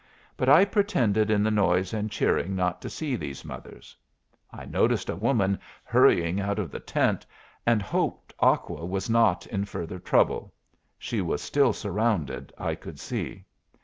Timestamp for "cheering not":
2.09-2.81